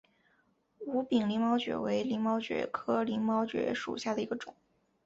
[0.79, 4.55] 无柄鳞毛蕨为鳞毛蕨科鳞毛蕨属下的一个种。